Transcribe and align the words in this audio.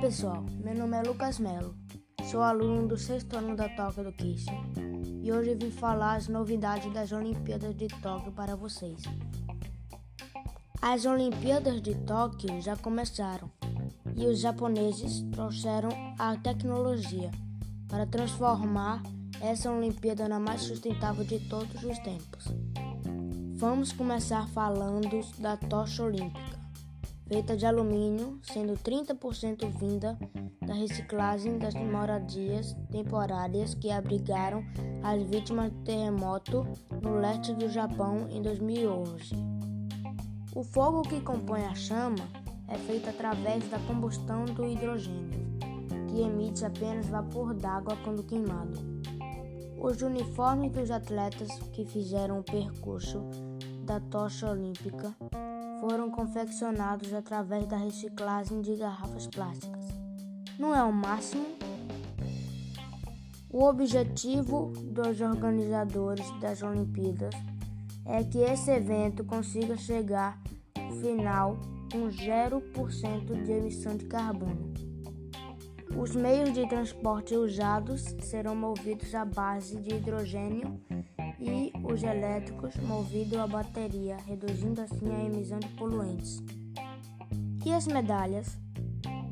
pessoal, 0.00 0.42
meu 0.64 0.74
nome 0.74 0.96
é 0.96 1.02
Lucas 1.02 1.38
Melo, 1.38 1.74
sou 2.24 2.40
aluno 2.40 2.88
do 2.88 2.96
sexto 2.96 3.36
ano 3.36 3.54
da 3.54 3.68
Tóquio 3.68 4.04
do 4.04 4.12
Kishi 4.12 4.50
e 5.22 5.30
hoje 5.30 5.54
vim 5.54 5.70
falar 5.70 6.16
as 6.16 6.28
novidades 6.28 6.90
das 6.94 7.12
Olimpíadas 7.12 7.76
de 7.76 7.88
Tóquio 7.88 8.32
para 8.32 8.56
vocês. 8.56 9.02
As 10.80 11.04
Olimpíadas 11.04 11.82
de 11.82 11.94
Tóquio 11.94 12.60
já 12.60 12.76
começaram. 12.76 13.50
E 14.16 14.26
os 14.26 14.40
japoneses 14.40 15.22
trouxeram 15.30 15.90
a 16.18 16.36
tecnologia 16.36 17.30
para 17.88 18.06
transformar 18.06 19.02
essa 19.40 19.70
Olimpíada 19.70 20.28
na 20.28 20.40
mais 20.40 20.62
sustentável 20.62 21.24
de 21.24 21.38
todos 21.48 21.82
os 21.84 21.98
tempos. 22.00 22.46
Vamos 23.54 23.92
começar 23.92 24.48
falando 24.48 25.20
da 25.38 25.56
tocha 25.56 26.02
olímpica 26.02 26.61
feita 27.32 27.56
de 27.56 27.64
alumínio, 27.64 28.38
sendo 28.42 28.74
30% 28.74 29.66
vinda 29.78 30.18
da 30.60 30.74
reciclagem 30.74 31.56
das 31.56 31.72
moradias 31.72 32.76
temporárias 32.90 33.72
que 33.72 33.90
abrigaram 33.90 34.62
as 35.02 35.22
vítimas 35.22 35.72
do 35.72 35.78
terremoto 35.78 36.66
no 37.00 37.16
leste 37.18 37.54
do 37.54 37.70
Japão 37.70 38.28
em 38.28 38.42
2011. 38.42 39.34
O 40.54 40.62
fogo 40.62 41.00
que 41.00 41.22
compõe 41.22 41.62
a 41.64 41.74
chama 41.74 42.28
é 42.68 42.76
feito 42.76 43.08
através 43.08 43.66
da 43.70 43.78
combustão 43.78 44.44
do 44.44 44.68
hidrogênio, 44.68 45.40
que 46.08 46.20
emite 46.20 46.66
apenas 46.66 47.06
vapor 47.06 47.54
d'água 47.54 47.96
quando 48.04 48.22
queimado. 48.24 48.78
Os 49.80 50.02
uniformes 50.02 50.70
dos 50.70 50.90
atletas 50.90 51.48
que 51.72 51.86
fizeram 51.86 52.40
o 52.40 52.44
percurso 52.44 53.22
da 53.82 54.00
tocha 54.00 54.50
olímpica 54.50 55.14
foram 55.80 56.10
confeccionados 56.10 57.12
através 57.12 57.66
da 57.66 57.76
reciclagem 57.76 58.60
de 58.60 58.76
garrafas 58.76 59.26
plásticas. 59.26 59.84
Não 60.58 60.74
é 60.74 60.82
o 60.82 60.92
máximo? 60.92 61.44
O 63.50 63.64
objetivo 63.64 64.72
dos 64.92 65.20
organizadores 65.20 66.30
das 66.40 66.62
Olimpíadas 66.62 67.34
é 68.06 68.22
que 68.22 68.38
esse 68.38 68.70
evento 68.70 69.24
consiga 69.24 69.76
chegar 69.76 70.40
ao 70.78 70.90
final 70.92 71.56
com 71.92 72.08
0% 72.08 73.42
de 73.42 73.52
emissão 73.52 73.96
de 73.96 74.06
carbono. 74.06 74.72
Os 75.96 76.16
meios 76.16 76.52
de 76.54 76.66
transporte 76.66 77.34
usados 77.34 78.02
serão 78.20 78.56
movidos 78.56 79.14
à 79.14 79.24
base 79.24 79.78
de 79.80 79.96
hidrogênio 79.96 80.80
e 81.42 81.72
os 81.82 82.02
elétricos 82.02 82.76
movidos 82.76 83.38
a 83.38 83.46
bateria, 83.46 84.16
reduzindo 84.26 84.80
assim 84.80 85.10
a 85.10 85.24
emissão 85.24 85.58
de 85.58 85.68
poluentes. 85.70 86.42
E 87.64 87.72
as 87.72 87.86
medalhas? 87.86 88.56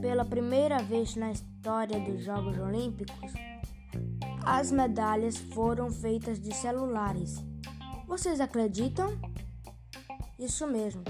Pela 0.00 0.24
primeira 0.24 0.82
vez 0.82 1.14
na 1.14 1.30
história 1.30 2.00
dos 2.00 2.24
Jogos 2.24 2.58
Olímpicos, 2.58 3.32
as 4.44 4.72
medalhas 4.72 5.36
foram 5.36 5.90
feitas 5.90 6.40
de 6.40 6.52
celulares. 6.52 7.36
Vocês 8.08 8.40
acreditam? 8.40 9.16
Isso 10.38 10.66
mesmo. 10.66 11.02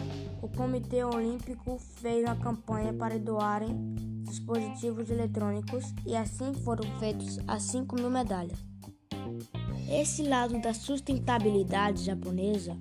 O 0.42 0.48
Comitê 0.48 1.02
Olímpico 1.02 1.78
fez 1.78 2.22
uma 2.22 2.36
campanha 2.36 2.92
para 2.92 3.18
doarem 3.18 3.94
dispositivos 4.24 5.08
eletrônicos 5.08 5.84
e 6.06 6.14
assim 6.14 6.52
foram 6.52 6.84
feitos 6.98 7.38
as 7.48 7.62
5 7.62 7.96
mil 7.96 8.10
medalhas. 8.10 8.71
Esse 9.92 10.22
lado 10.22 10.58
da 10.58 10.72
sustentabilidade 10.72 12.02
japonesa 12.04 12.78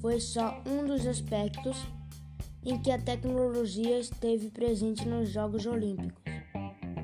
foi 0.00 0.18
só 0.18 0.62
um 0.66 0.86
dos 0.86 1.06
aspectos 1.06 1.76
em 2.64 2.80
que 2.80 2.90
a 2.90 2.98
tecnologia 2.98 3.98
esteve 3.98 4.48
presente 4.48 5.06
nos 5.06 5.28
Jogos 5.28 5.66
Olímpicos. 5.66 6.24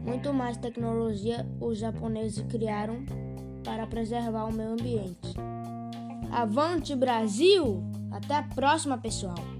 Muito 0.03 0.33
mais 0.33 0.57
tecnologia 0.57 1.47
os 1.61 1.77
japoneses 1.77 2.43
criaram 2.49 3.05
para 3.63 3.87
preservar 3.87 4.47
o 4.47 4.53
meio 4.53 4.71
ambiente. 4.71 5.35
Avante 6.33 6.97
Brasil! 6.97 7.83
Até 8.11 8.37
a 8.37 8.43
próxima, 8.43 8.97
pessoal! 8.97 9.60